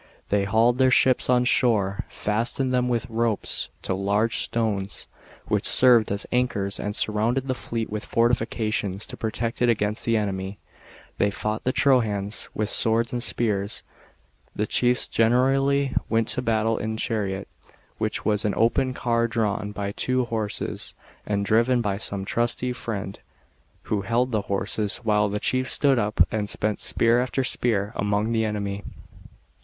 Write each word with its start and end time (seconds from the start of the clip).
They 0.29 0.45
hauled 0.45 0.79
their 0.79 0.89
ships 0.89 1.29
on 1.29 1.45
shor^, 1.45 2.01
fastened 2.09 2.73
them 2.73 2.89
with 2.89 3.07
ropes 3.07 3.69
to 3.83 3.93
large 3.93 4.39
stones, 4.39 5.05
which 5.47 5.67
served 5.69 6.11
as 6.11 6.25
anchors, 6.31 6.79
and 6.79 6.95
surrounded 6.95 7.47
the 7.47 7.53
fleet 7.53 7.87
with 7.91 8.03
fortifications 8.03 9.05
to 9.05 9.15
protect 9.15 9.61
it 9.61 9.69
against 9.69 10.03
the 10.03 10.17
enemy. 10.17 10.57
They 11.19 11.29
fought 11.29 11.65
the 11.65 11.71
Trojans, 11.71 12.49
with 12.55 12.67
swords 12.71 13.13
and 13.13 13.21
spears. 13.21 13.83
The 14.55 14.65
chiefs 14.65 15.07
generally, 15.07 15.95
went 16.09 16.29
to 16.29 16.41
battle 16.41 16.79
in 16.79 16.95
a 16.95 16.97
chariot, 16.97 17.47
which 17.99 18.25
was 18.25 18.43
an 18.43 18.55
open 18.57 18.95
car 18.95 19.27
drawn 19.27 19.71
by 19.71 19.91
two 19.91 20.25
horses 20.25 20.95
and 21.27 21.45
driven 21.45 21.79
by 21.79 21.97
some 21.97 22.25
trusty 22.25 22.73
friend, 22.73 23.19
who 23.83 24.01
held 24.01 24.31
the 24.31 24.41
horses, 24.49 24.97
while 25.03 25.29
the 25.29 25.39
chief 25.39 25.69
stood 25.69 25.99
up, 25.99 26.25
and 26.31 26.49
sent 26.49 26.79
spear 26.81 27.19
after 27.19 27.43
spear, 27.43 27.93
among 27.95 28.31
the 28.31 28.43
enemy. 28.45 28.83